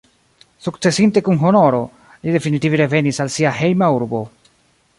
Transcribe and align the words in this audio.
Sukcesinte 0.67 1.21
kun 1.27 1.37
honoro, 1.43 1.81
li 2.23 2.33
definitive 2.37 2.79
revenis 2.81 3.21
al 3.27 3.33
sia 3.35 3.53
hejma 3.59 3.91
urbo. 3.99 4.23